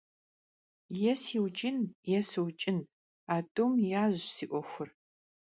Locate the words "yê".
1.01-1.13, 2.09-2.21